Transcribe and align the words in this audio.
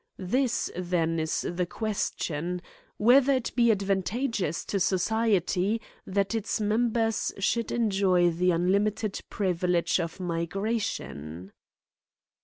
This 0.17 0.71
then 0.75 1.19
is 1.19 1.41
the 1.41 1.67
question: 1.67 2.63
whether 2.97 3.33
it 3.33 3.51
be 3.55 3.69
advantageous 3.71 4.65
to 4.65 4.79
so 4.79 4.95
ciety 4.95 5.79
that 6.07 6.33
its 6.33 6.59
members 6.59 7.31
should 7.37 7.71
enjoy 7.71 8.31
the 8.31 8.49
unUmited 8.49 9.21
privilege 9.29 9.99
of 9.99 10.19
migration 10.19 11.51